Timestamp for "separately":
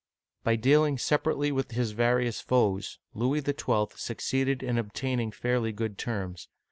0.97-1.51